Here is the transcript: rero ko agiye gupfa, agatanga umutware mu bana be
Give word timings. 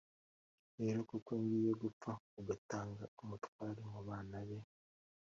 rero 0.81 0.99
ko 1.09 1.15
agiye 1.37 1.71
gupfa, 1.81 2.11
agatanga 2.39 3.03
umutware 3.21 3.79
mu 3.91 3.99
bana 4.07 4.37
be 4.47 4.59